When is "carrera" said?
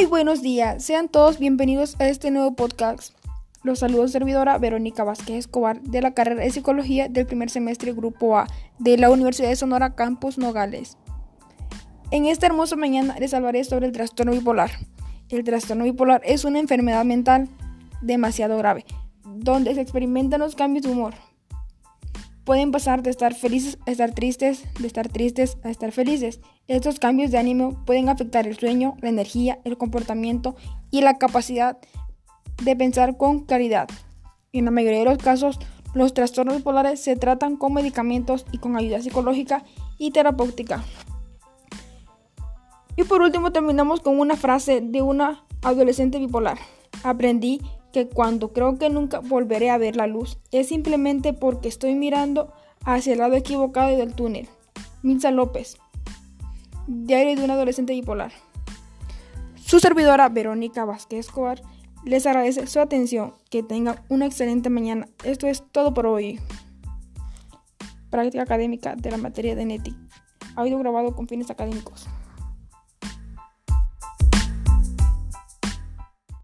6.14-6.42